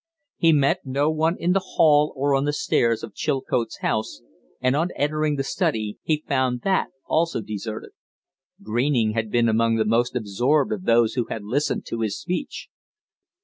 [0.37, 4.23] He met no one in the hall or on the stairs of Chilcote's house,
[4.59, 7.91] and on entering the study he found that also deserted.
[8.63, 12.67] Greening had been among the most absorbed of those who had listened to his speech.